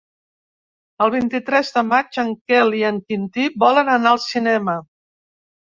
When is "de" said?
1.75-1.83